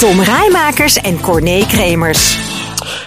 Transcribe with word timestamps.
Tom 0.00 0.20
Rijmakers 0.20 0.98
en 0.98 1.18
Corné 1.18 1.64
Kremers. 1.66 2.55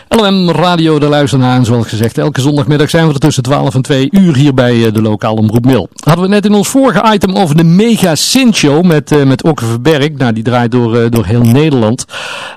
LM 0.10 0.50
Radio, 0.50 1.00
de 1.00 1.08
luisteraar. 1.08 1.58
En 1.58 1.66
zoals 1.66 1.88
gezegd, 1.88 2.18
elke 2.18 2.42
zondagmiddag 2.42 2.90
zijn 2.90 3.08
we 3.08 3.14
er 3.14 3.20
tussen 3.20 3.44
12 3.44 3.76
en 3.76 3.82
2 3.82 4.08
uur 4.12 4.36
hier 4.36 4.54
bij 4.54 4.86
eh, 4.86 4.94
de 4.94 5.02
lokale 5.02 5.40
omroep 5.40 5.66
Mil. 5.66 5.90
Hadden 6.04 6.24
we 6.24 6.30
net 6.30 6.46
in 6.46 6.54
ons 6.54 6.68
vorige 6.68 7.14
item 7.14 7.36
over 7.36 7.58
de 7.58 7.64
Mega 7.64 8.16
Sint 8.16 8.56
Show 8.56 8.86
met, 8.86 9.12
uh, 9.12 9.24
met 9.24 9.44
Okke 9.44 9.66
Verberg. 9.66 10.12
Nou, 10.12 10.34
die 10.34 10.44
draait 10.44 10.72
door, 10.72 10.96
uh, 10.96 11.10
door 11.10 11.26
heel 11.26 11.42
Nederland. 11.42 12.06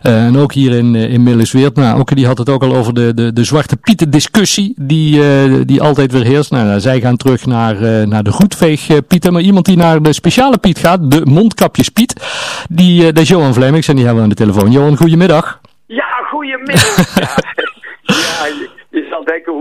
En 0.02 0.38
ook 0.38 0.52
hier 0.52 0.72
in, 0.72 0.94
in 0.94 1.22
Millisweert. 1.22 1.76
Nou, 1.76 2.00
Okke 2.00 2.14
die 2.14 2.26
had 2.26 2.38
het 2.38 2.48
ook 2.48 2.62
al 2.62 2.74
over 2.74 2.94
de, 2.94 3.14
de, 3.14 3.32
de 3.32 3.44
Zwarte 3.44 3.76
Pieten 3.76 4.10
discussie 4.10 4.74
die, 4.76 5.20
die 5.64 5.82
altijd 5.82 6.12
weer 6.12 6.24
heerst. 6.24 6.50
Nou, 6.50 6.80
zij 6.80 7.00
gaan 7.00 7.16
terug 7.16 7.46
naar, 7.46 8.08
naar 8.08 8.22
de 8.22 8.32
Goedveeg 8.32 8.88
Pieten. 9.08 9.32
Maar 9.32 9.42
iemand 9.42 9.66
die 9.66 9.76
naar 9.76 10.02
de 10.02 10.12
speciale 10.12 10.58
Piet 10.58 10.78
gaat, 10.78 11.10
de 11.10 11.20
Mondkapjes 11.24 11.88
Piet. 11.88 12.22
Die, 12.68 13.12
dat 13.12 13.22
is 13.22 13.28
Johan 13.28 13.54
Vlemings 13.54 13.88
en 13.88 13.94
die 13.94 14.04
hebben 14.04 14.24
we 14.24 14.30
aan 14.30 14.36
de 14.36 14.44
telefoon. 14.44 14.70
Johan, 14.70 14.96
goedemiddag. 14.96 15.60
Ja, 15.92 16.08
goedemiddag. 16.30 17.14
ja, 17.16 18.16
ja 18.16 18.46
je, 18.46 18.70
je, 18.90 19.06
zal 19.10 19.24
denken, 19.24 19.52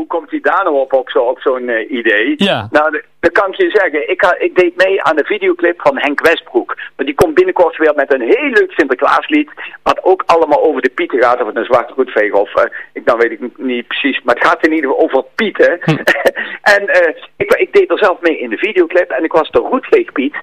nou 0.52 0.76
op, 0.76 0.94
op 0.94 1.10
zo'n 1.10 1.38
zo'n 1.40 1.68
uh, 1.68 1.92
idee? 1.92 2.34
Ja. 2.38 2.68
Nou, 2.72 3.02
dat 3.20 3.32
kan 3.32 3.50
ik 3.50 3.56
je 3.56 3.70
zeggen. 3.70 4.10
Ik, 4.10 4.22
ha, 4.22 4.36
ik 4.40 4.56
deed 4.56 4.86
mee 4.86 5.04
aan 5.04 5.16
de 5.16 5.24
videoclip 5.24 5.82
van 5.82 5.98
Henk 5.98 6.22
Westbroek. 6.22 6.78
Maar 6.96 7.06
die 7.06 7.16
komt 7.16 7.34
binnenkort 7.34 7.78
weer 7.78 7.94
met 7.96 8.14
een 8.14 8.22
heel 8.22 8.50
leuk 8.50 8.72
Sinterklaaslied. 8.72 9.50
Wat 9.84 10.04
ook 10.04 10.24
allemaal 10.26 10.64
over 10.64 10.82
de 10.82 10.90
Pieten 10.90 11.22
gaat. 11.24 11.42
Of 11.42 11.48
het 11.48 11.56
een 11.56 11.66
zwarte 11.66 11.94
goedveeg 11.94 12.32
of... 12.32 12.56
Uh, 12.56 12.64
ik, 12.94 13.06
nou 13.06 13.18
weet 13.18 13.32
ik 13.32 13.58
niet 13.58 13.88
precies. 13.88 14.22
Maar 14.24 14.36
het 14.36 14.48
gaat 14.48 14.66
in 14.66 14.74
ieder 14.74 14.90
geval 14.90 15.06
over 15.06 15.24
Pieten. 15.36 15.80
Hm. 15.82 15.98
en 16.76 16.84
uh, 16.84 17.16
ik, 17.36 17.54
ik 17.54 17.74
deed 17.74 17.92
er 17.92 17.98
zelf 17.98 18.22
mee 18.22 18.40
in 18.40 18.50
de 18.50 18.58
videoclip. 18.58 19.10
En 19.10 19.24
ik 19.24 19.32
was 19.32 19.50
de 19.50 19.60
Roetveegpiet. 19.60 20.36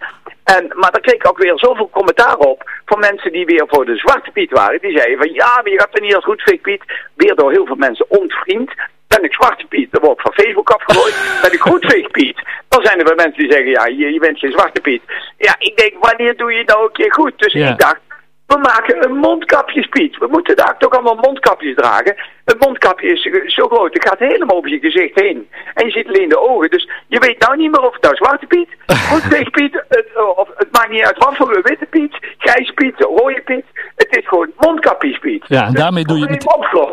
En, 0.57 0.67
maar 0.75 0.91
daar 0.91 1.01
kreeg 1.01 1.15
ik 1.15 1.29
ook 1.29 1.39
weer 1.39 1.59
zoveel 1.59 1.91
commentaar 1.91 2.37
op 2.37 2.71
van 2.85 2.99
mensen 2.99 3.33
die 3.33 3.45
weer 3.45 3.65
voor 3.67 3.85
de 3.85 3.97
Zwarte 3.97 4.31
Piet 4.31 4.51
waren. 4.51 4.81
Die 4.81 4.99
zeiden 4.99 5.19
van 5.19 5.33
ja, 5.33 5.61
maar 5.63 5.73
je 5.73 5.81
gaat 5.81 5.95
er 5.95 6.01
niet 6.01 6.15
als 6.15 6.25
Roetveegpiet. 6.25 6.83
Weer 7.15 7.35
door 7.35 7.51
heel 7.51 7.67
veel 7.67 7.77
mensen 7.77 8.11
ontvriend. 8.11 8.71
Ben 9.09 9.25
ik 9.25 9.33
Zwarte 9.33 9.67
Piet, 9.67 9.93
dan 9.93 10.01
word 10.01 10.19
ik 10.19 10.21
van 10.21 10.33
Facebook 10.33 10.71
afgegooid. 10.71 11.41
Ben 11.43 11.53
ik 11.53 11.61
Goedveegpiet. 11.61 12.43
Dan 12.69 12.83
zijn 12.85 12.99
er 12.99 13.05
weer 13.05 13.15
mensen 13.15 13.43
die 13.43 13.53
zeggen, 13.53 13.71
ja, 13.71 13.87
je, 13.87 14.13
je 14.13 14.21
bent 14.21 14.39
geen 14.39 14.53
Zwarte 14.53 14.81
Piet. 14.81 15.03
Ja, 15.39 15.55
ik 15.59 15.77
denk, 15.77 15.93
wanneer 16.01 16.37
doe 16.37 16.53
je 16.53 16.63
nou 16.67 16.85
een 16.85 16.93
keer 16.93 17.13
goed? 17.13 17.33
Dus 17.37 17.53
ja. 17.53 17.71
ik 17.71 17.79
dacht, 17.79 18.01
we 18.47 18.59
maken 18.59 19.05
een 19.05 19.17
mondkapjespiet. 19.17 20.19
We 20.19 20.27
moeten 20.31 20.57
daar 20.57 20.79
toch 20.79 20.93
allemaal 20.93 21.15
mondkapjes 21.15 21.75
dragen. 21.75 22.17
Een 22.45 22.57
mondkapje 22.59 23.09
is 23.13 23.55
zo 23.55 23.67
groot, 23.67 23.95
het 23.95 24.09
gaat 24.09 24.19
helemaal 24.19 24.57
over 24.57 24.71
je 24.71 24.79
gezicht 24.79 25.21
heen. 25.21 25.49
En 25.75 25.87
je 25.87 25.93
ziet 25.93 26.07
alleen 26.07 26.29
de 26.29 26.41
ogen. 26.41 26.71
Dus 26.71 26.89
je 27.07 27.19
weet 27.19 27.41
nou 27.41 27.57
niet 27.57 27.71
meer 27.71 27.81
of 27.81 27.93
het 27.93 28.03
nou 28.03 28.17
Zwarte 28.17 28.47
Piet, 28.47 28.69
Goedveeg 28.87 29.51
Piet, 29.51 29.85
het, 29.89 30.07
of, 30.37 30.49
het 30.57 30.73
maakt 30.73 30.91
niet 30.91 31.03
uit 31.03 31.19
wat 31.19 31.37
voor 31.37 31.57
een 31.57 31.63
witte 31.63 31.87
Piet, 31.87 32.19
grijs 32.39 32.71
Piet, 32.75 33.01
rode 33.01 33.43
Piet. 33.45 33.65
Het 33.97 34.17
is 34.17 34.29
gewoon 34.29 34.53
mondkapjespiet. 34.57 35.45
Ja, 35.47 35.67
en 35.67 35.75
daarmee 35.75 36.05
doe 36.05 36.19
je 36.19 36.29
met... 36.29 36.45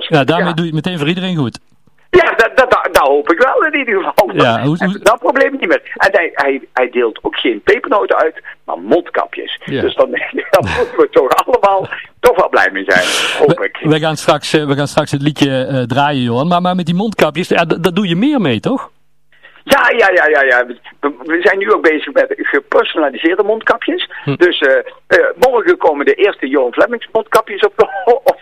Ja, 0.08 0.24
daarmee 0.24 0.48
ja. 0.48 0.54
doe 0.54 0.66
je 0.66 0.76
het 0.76 0.86
meteen 0.86 1.00
voor 1.00 1.08
iedereen 1.08 1.36
goed. 1.36 1.60
Ja, 2.16 2.34
dat, 2.36 2.52
dat, 2.56 2.72
dat, 2.72 2.90
dat, 2.92 3.08
hoop 3.08 3.32
ik 3.32 3.40
wel 3.40 3.66
in 3.66 3.80
ieder 3.80 4.04
geval. 4.04 4.36
Ja, 4.36 4.62
hoe, 4.66 4.78
hoe... 4.86 5.00
Dat 5.00 5.20
probleem 5.20 5.52
niet 5.52 5.68
meer. 5.68 5.82
En 5.96 6.10
hij, 6.12 6.30
hij, 6.34 6.62
hij 6.74 6.90
deelt 6.90 7.20
ook 7.22 7.36
geen 7.36 7.62
pepernoten 7.64 8.18
uit, 8.18 8.42
maar 8.64 8.80
mondkapjes. 8.80 9.62
Ja. 9.66 9.82
Dus 9.82 9.96
dan, 9.96 10.10
dan 10.56 10.70
moeten 10.78 10.98
we 10.98 11.08
toch 11.12 11.46
allemaal 11.46 11.88
toch 12.20 12.36
wel 12.36 12.50
blij 12.50 12.70
mee 12.72 12.84
zijn, 12.88 13.06
hoop 13.40 13.64
ik. 13.64 13.78
We, 13.82 13.90
we 13.90 14.00
gaan 14.00 14.18
straks, 14.18 14.52
we 14.52 14.76
gaan 14.76 14.88
straks 14.88 15.12
het 15.12 15.22
liedje 15.22 15.68
uh, 15.72 15.82
draaien, 15.82 16.22
Johan. 16.22 16.48
Maar, 16.48 16.62
maar 16.62 16.76
met 16.76 16.86
die 16.86 16.96
mondkapjes, 16.96 17.48
ja, 17.48 17.66
dat 17.66 17.96
doe 17.96 18.08
je 18.08 18.16
meer 18.16 18.42
mee, 18.42 18.60
toch? 18.60 18.92
Ja, 19.66 19.92
ja, 19.98 20.10
ja, 20.14 20.28
ja, 20.28 20.44
ja. 20.44 20.66
We, 21.00 21.40
zijn 21.42 21.58
nu 21.58 21.72
ook 21.72 21.82
bezig 21.82 22.14
met 22.14 22.34
gepersonaliseerde 22.38 23.44
mondkapjes. 23.44 24.10
Hm. 24.24 24.36
Dus 24.36 24.62
uh, 24.62 24.70
uh, 24.70 25.26
morgen 25.50 25.78
komen 25.78 26.06
de 26.06 26.14
eerste 26.14 26.48
Johan 26.48 26.74
Flemings 26.74 27.08
mondkapjes 27.12 27.62
op 27.62 27.74
de, 27.76 27.88
op, 28.24 28.40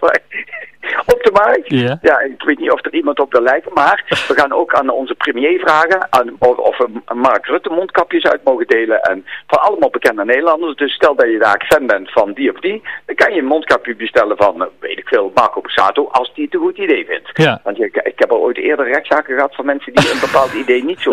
op 1.05 1.23
de 1.23 1.31
markt. 1.31 1.69
Yeah. 1.69 1.97
Ja, 2.02 2.19
ik 2.19 2.43
weet 2.43 2.59
niet 2.59 2.71
of 2.71 2.85
er 2.85 2.93
iemand 2.93 3.19
op 3.19 3.31
wil 3.31 3.41
lijken, 3.41 3.71
maar 3.73 4.03
we 4.27 4.33
gaan 4.33 4.52
ook 4.52 4.73
aan 4.73 4.89
onze 4.89 5.15
premier 5.15 5.59
vragen 5.59 6.07
aan, 6.09 6.35
of, 6.39 6.57
of 6.57 6.77
we 6.77 7.14
Mark 7.14 7.45
Rutte 7.45 7.69
mondkapjes 7.69 8.23
uit 8.23 8.43
mogen 8.43 8.67
delen. 8.67 9.02
En 9.02 9.25
van 9.48 9.59
allemaal 9.59 9.89
bekende 9.89 10.25
Nederlanders. 10.25 10.75
Dus 10.75 10.93
stel 10.93 11.15
dat 11.15 11.31
je 11.31 11.39
daar 11.39 11.65
fan 11.67 11.87
bent 11.87 12.11
van 12.11 12.33
die 12.33 12.53
of 12.53 12.59
die, 12.59 12.81
dan 13.05 13.15
kan 13.15 13.33
je 13.33 13.39
een 13.39 13.45
mondkapje 13.45 13.95
bestellen 13.95 14.37
van, 14.37 14.69
weet 14.80 14.98
ik 14.98 15.08
veel, 15.08 15.31
Marco 15.36 15.61
Passato, 15.61 16.08
als 16.11 16.33
die 16.33 16.45
het 16.45 16.53
een 16.53 16.59
goed 16.59 16.77
idee 16.77 17.05
vindt. 17.05 17.30
Ja. 17.33 17.59
Want 17.64 17.77
je, 17.77 17.86
ik 18.03 18.19
heb 18.19 18.31
al 18.31 18.39
ooit 18.39 18.58
eerder 18.58 18.87
rechtszaken 18.87 19.36
gehad 19.36 19.55
van 19.55 19.65
mensen 19.65 19.93
die 19.93 20.11
een 20.11 20.19
bepaald 20.19 20.53
idee 20.53 20.83
niet 20.83 20.99
zo 20.99 21.11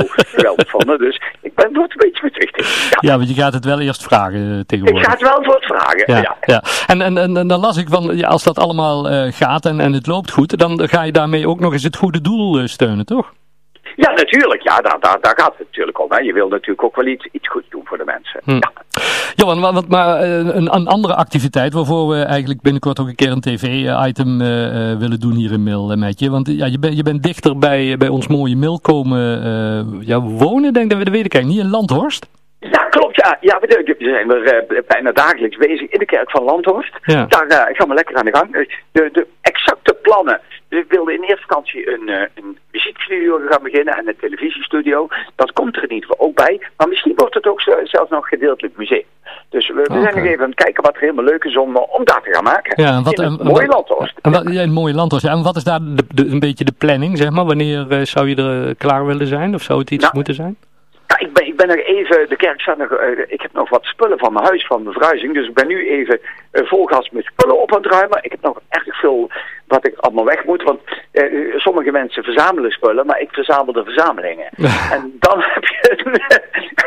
vonden. 0.66 0.98
Dus 0.98 1.20
ik 1.42 1.54
ben 1.54 1.72
wordt 1.72 1.92
een 1.92 1.98
beetje 1.98 2.20
vertwichtig. 2.20 2.90
Ja. 2.90 2.98
ja, 3.00 3.16
want 3.16 3.28
je 3.28 3.34
gaat 3.34 3.52
het 3.52 3.64
wel 3.64 3.80
eerst 3.80 4.02
vragen 4.02 4.66
tegenwoordig. 4.66 5.02
Ik 5.02 5.08
ga 5.08 5.12
het 5.18 5.28
wel 5.28 5.44
voor 5.44 5.54
het 5.54 5.64
vragen, 5.64 6.04
ja. 6.06 6.20
ja. 6.20 6.36
ja. 6.40 6.62
En, 6.86 7.00
en, 7.00 7.18
en, 7.18 7.36
en 7.36 7.48
dan 7.48 7.60
las 7.60 7.76
ik 7.76 7.88
van, 7.88 8.16
ja, 8.16 8.28
als 8.28 8.42
dat 8.42 8.58
allemaal 8.58 9.12
uh, 9.12 9.32
gaat 9.32 9.66
en, 9.66 9.80
en 9.80 9.92
het 9.92 10.06
loopt 10.06 10.30
goed, 10.30 10.58
dan 10.58 10.88
ga 10.88 11.02
je 11.02 11.12
daarmee 11.12 11.48
ook 11.48 11.60
nog 11.60 11.72
eens 11.72 11.82
het 11.82 11.96
goede 11.96 12.20
doel 12.20 12.60
uh, 12.60 12.66
steunen, 12.66 13.06
toch? 13.06 13.32
Ja, 14.00 14.10
natuurlijk. 14.10 14.62
Ja, 14.62 14.80
daar, 14.80 15.00
daar, 15.00 15.18
daar 15.20 15.40
gaat 15.40 15.54
het 15.58 15.66
natuurlijk 15.66 16.00
om. 16.00 16.12
Hè. 16.12 16.18
Je 16.18 16.32
wil 16.32 16.48
natuurlijk 16.48 16.82
ook 16.82 16.96
wel 16.96 17.06
iets, 17.06 17.28
iets 17.32 17.48
goeds 17.48 17.68
doen 17.68 17.82
voor 17.84 17.98
de 17.98 18.04
mensen. 18.04 18.40
Hm. 18.44 18.50
Ja. 18.50 18.72
Johan, 19.34 19.60
wat, 19.60 19.88
maar 19.88 20.22
een, 20.22 20.74
een, 20.74 20.86
andere 20.86 21.14
activiteit 21.14 21.72
waarvoor 21.72 22.08
we 22.08 22.22
eigenlijk 22.22 22.60
binnenkort 22.60 23.00
ook 23.00 23.08
een 23.08 23.14
keer 23.14 23.30
een 23.30 23.40
tv-item 23.40 24.40
uh, 24.40 24.48
uh, 24.48 24.98
willen 24.98 25.20
doen 25.20 25.32
hier 25.32 25.52
in 25.52 25.62
Mil 25.62 25.96
met 25.96 26.20
je. 26.20 26.30
Want 26.30 26.48
ja, 26.48 26.66
je, 26.66 26.78
ben, 26.78 26.96
je 26.96 27.02
bent 27.02 27.22
dichter 27.22 27.58
bij, 27.58 27.96
bij 27.98 28.08
ons 28.08 28.28
mooie 28.28 28.56
Mil 28.56 28.80
komen 28.80 29.20
uh, 29.20 30.06
ja, 30.06 30.20
wonen, 30.20 30.72
denk 30.72 30.92
ik, 30.92 30.96
weet 30.98 31.24
ik 31.24 31.34
eigenlijk 31.34 31.46
niet, 31.46 31.64
in 31.64 31.70
Landhorst? 31.70 32.26
Ja, 32.58 32.84
klopt. 32.84 33.16
Ja, 33.16 33.36
ja 33.40 33.58
we 33.60 33.94
zijn 33.98 34.30
er 34.30 34.66
uh, 34.70 34.80
bijna 34.86 35.12
dagelijks 35.12 35.56
bezig 35.56 35.90
in 35.90 35.98
de 35.98 36.04
kerk 36.04 36.30
van 36.30 36.42
Landhorst. 36.42 36.98
Ja. 37.02 37.26
Daar 37.26 37.70
gaan 37.72 37.88
we 37.88 37.94
lekker 37.94 38.16
aan 38.16 38.24
de 38.24 38.36
gang. 38.36 38.68
De, 38.92 39.08
de 39.12 39.26
exacte 39.40 39.94
plannen. 40.02 40.40
We 40.68 40.84
wilden 40.88 41.14
in 41.14 41.20
eerste 41.20 41.46
instantie 41.46 41.92
een, 41.92 42.28
muziekstudio 43.38 43.48
gaan 43.50 43.62
beginnen 43.62 43.96
en 43.96 44.08
een 44.08 44.16
televisiestudio. 44.20 45.08
Dat 45.34 45.52
komt 45.52 45.76
er 45.76 45.82
in 45.82 45.92
ieder 45.92 46.08
geval 46.08 46.26
ook 46.26 46.34
bij. 46.34 46.60
Maar 46.76 46.88
misschien 46.88 47.12
wordt 47.16 47.34
het 47.34 47.46
ook 47.46 47.60
zelfs 47.60 48.10
nog 48.10 48.28
gedeeltelijk 48.28 48.76
museum. 48.76 49.04
Dus 49.48 49.68
we, 49.68 49.74
we 49.74 49.82
okay. 49.82 50.02
zijn 50.02 50.14
nog 50.14 50.24
even 50.24 50.42
aan 50.42 50.50
het 50.50 50.64
kijken 50.64 50.82
wat 50.82 50.94
er 50.94 51.00
helemaal 51.00 51.24
leuk 51.24 51.44
is 51.44 51.56
om, 51.56 51.76
om 51.76 52.04
dat 52.04 52.20
te 52.24 52.32
gaan 52.32 52.44
maken. 52.44 52.82
Ja, 52.82 52.96
en 52.96 53.02
wat, 53.02 53.18
in 53.18 53.24
een 53.24 53.46
mooie 53.46 53.66
Landhorst. 53.66 54.18
En 54.22 54.30
wat, 54.30 54.52
ja, 54.52 54.62
een 54.62 54.72
mooie 54.72 54.94
Landhorst. 54.94 55.26
En 55.26 55.42
wat 55.42 55.56
is 55.56 55.64
daar 55.64 55.80
de, 55.82 56.04
de, 56.14 56.26
een 56.26 56.38
beetje 56.38 56.64
de 56.64 56.74
planning, 56.78 57.18
zeg 57.18 57.30
maar? 57.30 57.44
Wanneer 57.44 58.06
zou 58.06 58.28
je 58.28 58.36
er 58.36 58.74
klaar 58.74 59.06
willen 59.06 59.26
zijn? 59.26 59.54
Of 59.54 59.62
zou 59.62 59.78
het 59.78 59.90
iets 59.90 60.02
nou, 60.02 60.14
moeten 60.14 60.34
zijn? 60.34 60.56
Ben, 61.60 61.68
nog 61.68 61.86
even, 61.86 62.28
de 62.28 62.36
kerk 62.36 62.60
staat 62.60 62.78
nog, 62.78 62.90
uh, 62.90 63.18
ik 63.26 63.40
heb 63.40 63.52
nog 63.52 63.68
wat 63.68 63.84
spullen 63.84 64.18
van 64.18 64.32
mijn 64.32 64.44
huis, 64.44 64.66
van 64.66 64.82
mijn 64.82 64.94
verhuizing. 64.94 65.34
Dus 65.34 65.46
ik 65.46 65.54
ben 65.54 65.66
nu 65.66 65.88
even 65.88 66.20
uh, 66.52 66.66
vol 66.66 66.86
gas 66.86 67.10
met 67.10 67.24
spullen 67.24 67.60
op 67.62 67.74
aan 67.74 67.82
het 67.82 67.92
ruimen. 67.92 68.18
Ik 68.22 68.30
heb 68.30 68.42
nog 68.42 68.60
erg 68.68 69.00
veel 69.00 69.30
wat 69.66 69.86
ik 69.86 69.94
allemaal 69.96 70.24
weg 70.24 70.44
moet. 70.44 70.62
Want 70.62 70.80
uh, 71.12 71.56
sommige 71.56 71.90
mensen 71.90 72.22
verzamelen 72.22 72.70
spullen, 72.70 73.06
maar 73.06 73.20
ik 73.20 73.32
verzamel 73.32 73.72
de 73.72 73.84
verzamelingen. 73.84 74.48
en 74.96 75.16
dan 75.18 75.42
heb, 75.42 75.64
je, 75.64 76.20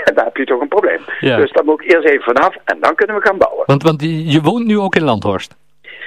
dan 0.13 0.23
heb 0.23 0.37
je 0.37 0.45
toch 0.45 0.61
een 0.61 0.67
probleem. 0.67 1.01
Ja. 1.19 1.37
Dus 1.37 1.51
daar 1.51 1.65
moet 1.65 1.81
ik 1.81 1.91
eerst 1.91 2.07
even 2.07 2.23
vanaf 2.23 2.55
en 2.65 2.77
dan 2.79 2.95
kunnen 2.95 3.15
we 3.15 3.21
gaan 3.21 3.37
bouwen. 3.37 3.63
Want, 3.65 3.83
want 3.83 4.01
je 4.33 4.41
woont 4.41 4.65
nu 4.65 4.79
ook 4.79 4.95
in 4.95 5.03
Landhorst? 5.03 5.55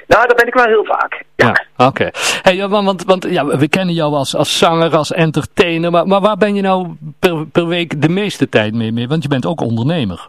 Nou, 0.06 0.26
daar 0.26 0.36
ben 0.36 0.46
ik 0.46 0.54
wel 0.54 0.66
heel 0.66 0.84
vaak. 0.84 1.22
Ja, 1.36 1.46
ja 1.46 1.86
oké. 1.86 1.88
Okay. 1.88 2.12
Hey, 2.42 2.68
want, 2.68 3.04
want 3.04 3.26
ja, 3.30 3.46
we 3.46 3.68
kennen 3.68 3.94
jou 3.94 4.14
als, 4.14 4.36
als 4.36 4.58
zanger, 4.58 4.96
als 4.96 5.12
entertainer, 5.12 5.90
maar, 5.90 6.06
maar 6.06 6.20
waar 6.20 6.36
ben 6.36 6.54
je 6.54 6.62
nou 6.62 6.86
per, 7.18 7.46
per 7.46 7.66
week 7.66 8.02
de 8.02 8.08
meeste 8.08 8.48
tijd 8.48 8.74
mee, 8.74 8.92
mee? 8.92 9.08
Want 9.08 9.22
je 9.22 9.28
bent 9.28 9.46
ook 9.46 9.60
ondernemer. 9.60 10.28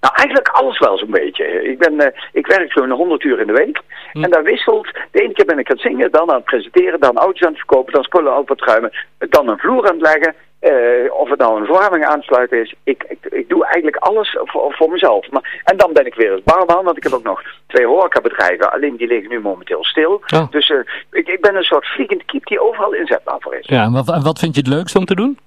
Nou, 0.00 0.14
eigenlijk 0.14 0.48
alles 0.48 0.78
wel 0.78 0.98
zo'n 0.98 1.10
beetje. 1.10 1.44
Ik, 1.44 1.78
ben, 1.78 1.94
uh, 1.94 2.06
ik 2.32 2.46
werk 2.46 2.72
zo'n 2.72 2.90
100 2.90 3.24
uur 3.24 3.40
in 3.40 3.46
de 3.46 3.52
week. 3.52 3.80
Hm. 4.12 4.24
En 4.24 4.30
dat 4.30 4.42
wisselt. 4.42 4.86
De 5.10 5.22
ene 5.22 5.32
keer 5.32 5.44
ben 5.44 5.58
ik 5.58 5.70
aan 5.70 5.76
het 5.76 5.86
zingen, 5.86 6.10
dan 6.10 6.30
aan 6.30 6.36
het 6.36 6.44
presenteren, 6.44 7.00
dan 7.00 7.16
auto's 7.16 7.42
aan 7.42 7.48
het 7.48 7.58
verkopen, 7.58 7.92
dan 7.92 8.02
spullen 8.02 8.36
op 8.36 8.48
het 8.48 8.64
ruimen, 8.64 8.92
dan 9.18 9.48
een 9.48 9.58
vloer 9.58 9.88
aan 9.88 9.98
het 9.98 10.02
leggen. 10.02 10.34
Uh, 10.60 11.12
of 11.14 11.28
het 11.30 11.38
nou 11.38 11.60
een 11.60 11.66
verwarming 11.66 12.04
aansluiten 12.04 12.60
is. 12.60 12.74
Ik, 12.84 13.04
ik, 13.08 13.18
ik 13.32 13.48
doe 13.48 13.64
eigenlijk 13.64 13.91
alles 14.02 14.36
voor, 14.44 14.72
voor 14.72 14.90
mezelf. 14.90 15.30
Maar, 15.30 15.60
en 15.64 15.76
dan 15.76 15.92
ben 15.92 16.06
ik 16.06 16.14
weer 16.14 16.32
als 16.32 16.42
barman, 16.44 16.84
want 16.84 16.96
ik 16.96 17.02
heb 17.02 17.12
ook 17.12 17.22
nog 17.22 17.42
twee 17.66 17.86
horecabedrijven. 17.86 18.72
Alleen 18.72 18.96
die 18.96 19.06
liggen 19.06 19.30
nu 19.30 19.40
momenteel 19.40 19.84
stil. 19.84 20.22
Oh. 20.34 20.50
Dus 20.50 20.68
uh, 20.68 20.78
ik, 21.10 21.28
ik 21.28 21.40
ben 21.40 21.56
een 21.56 21.62
soort 21.62 21.86
vliegende 21.86 22.24
kiep 22.24 22.46
die 22.46 22.60
overal 22.60 22.94
inzetbaar 22.94 23.40
voor 23.40 23.54
is. 23.54 23.66
Ja, 23.66 23.82
en 23.82 23.92
wat, 23.92 24.22
wat 24.22 24.38
vind 24.38 24.54
je 24.54 24.60
het 24.60 24.70
leukst 24.70 24.96
om 24.96 25.04
te 25.04 25.14
doen? 25.14 25.38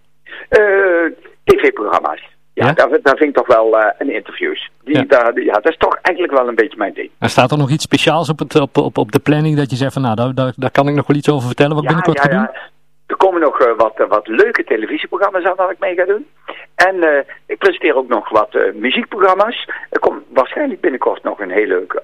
Uh, 0.49 1.11
TV-programma's. 1.43 2.33
Ja, 2.53 2.65
ja? 2.65 2.73
Daar, 2.73 2.89
daar 3.01 3.17
vind 3.17 3.29
ik 3.29 3.35
toch 3.35 3.47
wel 3.47 3.79
uh, 3.79 3.85
een 3.97 4.13
interviews. 4.13 4.71
Die, 4.83 4.95
Ja. 4.95 5.03
Daar, 5.07 5.41
ja, 5.41 5.53
dat 5.53 5.71
is 5.71 5.77
toch 5.77 5.97
eigenlijk 6.01 6.37
wel 6.37 6.47
een 6.47 6.55
beetje 6.55 6.77
mijn 6.77 6.93
ding. 6.93 7.09
En 7.19 7.29
staat 7.29 7.51
er 7.51 7.57
nog 7.57 7.69
iets 7.69 7.83
speciaals 7.83 8.29
op, 8.29 8.39
het, 8.39 8.55
op, 8.55 8.77
op, 8.77 8.97
op 8.97 9.11
de 9.11 9.19
planning 9.19 9.57
dat 9.57 9.69
je 9.69 9.75
zegt 9.75 9.93
van 9.93 10.01
nou, 10.01 10.15
daar, 10.15 10.33
daar, 10.33 10.53
daar 10.55 10.71
kan 10.71 10.87
ik 10.87 10.95
nog 10.95 11.07
wel 11.07 11.17
iets 11.17 11.29
over 11.29 11.47
vertellen 11.47 11.75
wat 11.75 11.83
ik 11.83 11.89
ja, 11.89 11.95
binnenkort 11.95 12.31
ja, 12.31 12.37
ga 12.37 12.45
doen? 12.45 12.73
Er 13.05 13.17
komen 13.17 13.41
nog 13.41 13.61
uh, 13.61 13.67
wat, 13.77 13.99
uh, 13.99 14.07
wat 14.07 14.27
leuke 14.27 14.63
televisieprogramma's 14.63 15.43
aan 15.43 15.55
waar 15.55 15.71
ik 15.71 15.79
mee 15.79 15.95
ga 15.95 16.05
doen. 16.05 16.27
En 16.75 16.95
uh, 16.95 17.19
ik 17.45 17.57
presenteer 17.57 17.95
ook 17.95 18.07
nog 18.07 18.29
wat 18.29 18.57
muziekprogramma's. 18.73 19.69
Er 19.89 19.99
komt 19.99 20.23
waarschijnlijk 20.29 20.81
binnenkort 20.81 21.23
nog 21.23 21.39
een 21.39 21.51
heel 21.51 21.67
leuk 21.67 22.01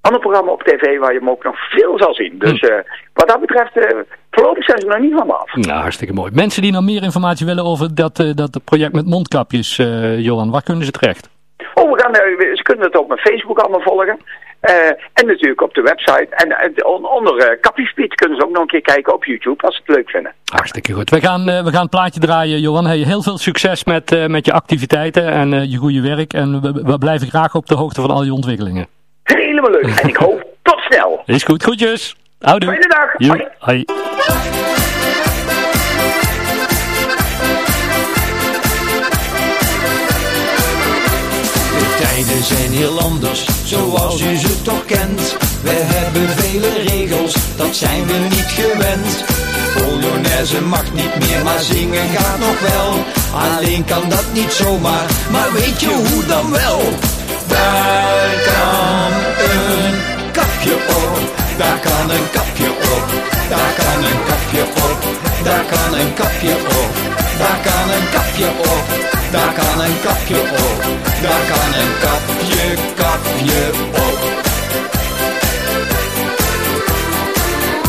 ander 0.00 0.20
programma 0.20 0.52
op 0.52 0.62
tv 0.62 0.98
waar 0.98 1.12
je 1.12 1.18
hem 1.18 1.30
ook 1.30 1.44
nog 1.44 1.70
veel 1.70 1.98
zal 1.98 2.14
zien. 2.14 2.38
Dus 2.38 2.60
hm. 2.60 2.82
wat 3.12 3.28
dat 3.28 3.40
betreft, 3.40 3.72
voorlopig 4.30 4.64
zijn 4.64 4.80
ze 4.80 4.86
nog 4.86 4.98
niet 4.98 5.14
van 5.16 5.26
me 5.26 5.32
af. 5.32 5.54
Nou, 5.54 5.80
hartstikke 5.80 6.14
mooi. 6.14 6.30
Mensen 6.34 6.62
die 6.62 6.72
nog 6.72 6.84
meer 6.84 7.02
informatie 7.02 7.46
willen 7.46 7.64
over 7.64 7.94
dat, 7.94 8.16
dat 8.34 8.60
project 8.64 8.92
met 8.92 9.06
mondkapjes, 9.06 9.76
Johan, 10.16 10.50
waar 10.50 10.62
kunnen 10.62 10.84
ze 10.84 10.90
terecht? 10.90 11.30
Oh, 11.74 11.92
we 11.92 12.00
gaan, 12.00 12.14
ze 12.56 12.62
kunnen 12.62 12.84
het 12.84 12.96
ook 12.96 13.08
met 13.08 13.20
Facebook 13.20 13.58
allemaal 13.58 13.80
volgen. 13.80 14.18
En 14.60 15.26
natuurlijk 15.26 15.62
op 15.62 15.74
de 15.74 15.82
website. 15.82 16.28
En 16.30 16.84
onder 16.86 17.34
uh, 17.34 18.08
kunnen 18.14 18.38
ze 18.38 18.44
ook 18.44 18.50
nog 18.50 18.60
een 18.60 18.66
keer 18.66 18.80
kijken 18.80 19.14
op 19.14 19.24
YouTube 19.24 19.66
als 19.66 19.74
ze 19.74 19.82
het 19.84 19.96
leuk 19.96 20.10
vinden. 20.10 20.32
Hartstikke 20.44 20.92
goed. 20.92 21.10
We 21.10 21.20
gaan, 21.20 21.44
we 21.44 21.70
gaan 21.70 21.82
het 21.82 21.90
plaatje 21.90 22.20
draaien, 22.20 22.60
Johan. 22.60 22.86
Hey, 22.86 22.98
heel 22.98 23.22
veel 23.22 23.38
succes 23.38 23.84
met, 23.84 24.28
met 24.28 24.46
je 24.46 24.52
activiteiten 24.52 25.26
en 25.26 25.70
je 25.70 25.76
goede 25.76 26.00
werk. 26.00 26.32
En 26.32 26.60
we, 26.60 26.72
we 26.72 26.98
blijven 26.98 27.28
graag 27.28 27.54
op 27.54 27.66
de 27.66 27.74
hoogte 27.74 28.00
van 28.00 28.10
al 28.10 28.24
je 28.24 28.32
ontwikkelingen. 28.32 28.86
Helemaal 29.22 29.70
leuk. 29.70 30.00
En 30.00 30.08
ik 30.08 30.16
hoop 30.16 30.46
tot 30.62 30.78
snel. 30.78 31.22
Is 31.26 31.42
goed. 31.42 31.64
Goedjes. 31.64 32.16
Houdoe. 32.40 32.70
Fijne 32.70 32.88
dag. 32.88 33.28
Hoi. 33.28 33.48
Hoi. 33.58 33.84
Tijden 42.24 42.44
zijn 42.44 42.72
heel 42.72 43.00
anders, 43.00 43.44
zoals 43.64 44.20
u 44.20 44.36
ze 44.36 44.62
toch 44.62 44.84
kent. 44.84 45.36
We 45.62 45.76
hebben 45.94 46.28
vele 46.28 46.72
regels, 46.82 47.34
dat 47.56 47.76
zijn 47.76 48.06
we 48.06 48.14
niet 48.14 48.50
gewend. 48.60 49.24
Polonaise 49.74 50.60
mag 50.60 50.92
niet 50.92 51.14
meer, 51.18 51.44
maar 51.44 51.60
zingen 51.60 52.08
gaat 52.08 52.38
nog 52.38 52.60
wel. 52.60 53.04
Alleen 53.40 53.84
kan 53.84 54.08
dat 54.08 54.24
niet 54.32 54.52
zomaar, 54.52 55.06
maar 55.30 55.52
weet 55.52 55.80
je 55.80 55.88
hoe 55.88 56.26
dan 56.26 56.50
wel? 56.50 56.80
Daar 57.46 58.30
kan 58.48 59.12
een 59.50 59.94
kapje 60.32 60.74
op, 60.74 61.18
daar 61.58 61.78
kan 61.78 62.10
een 62.10 62.30
kapje 62.30 62.68
op, 62.94 63.06
daar 63.48 63.72
kan 63.80 64.04
een 64.10 64.22
kapje 64.30 64.62
op, 64.62 65.00
daar 65.44 65.64
kan 65.72 65.98
een 66.00 66.14
kapje 66.14 66.52
op, 66.80 66.90
daar 67.38 67.58
kan 67.66 67.90
een 67.96 68.08
kapje 68.12 68.48
op, 68.74 68.97
Darkanen 69.32 70.00
kapje 70.02 70.40
op, 70.40 70.82
Darkanen 71.22 71.90
kapje, 72.00 72.74
kapje 72.96 73.70
op 73.92 74.37